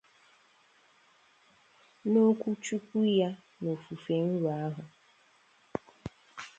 N'okwuchukwu 2.11 2.97
ya 3.19 3.31
n'ofufe 3.61 4.15
nro 4.27 4.49
ahụ 4.65 4.83